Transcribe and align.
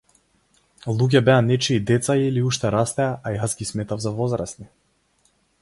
Луѓе 1.01 1.21
беа 1.27 1.35
нечии 1.49 1.77
деца 1.91 2.17
или 2.29 2.45
уште 2.49 2.73
растеа, 2.79 3.13
а 3.27 3.37
јас 3.37 3.57
ги 3.61 3.71
сметав 3.75 4.05
за 4.07 4.19
возрасни. 4.23 4.71